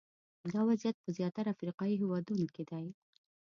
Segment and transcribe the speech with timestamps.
[0.53, 2.85] دا وضعیت په زیاتره افریقایي هېوادونو کې دی.